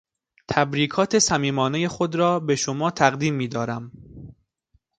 [0.47, 3.91] تبریکات صمیمانهٔ خود را بشما تقدیم میدارم.